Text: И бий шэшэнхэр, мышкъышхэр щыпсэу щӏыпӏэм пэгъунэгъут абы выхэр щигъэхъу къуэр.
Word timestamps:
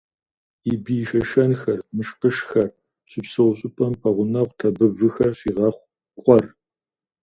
И 0.71 0.73
бий 0.83 1.03
шэшэнхэр, 1.09 1.79
мышкъышхэр 1.95 2.67
щыпсэу 3.09 3.51
щӏыпӏэм 3.57 3.93
пэгъунэгъут 4.01 4.59
абы 4.67 4.85
выхэр 4.97 5.31
щигъэхъу 5.39 5.87
къуэр. 6.23 6.45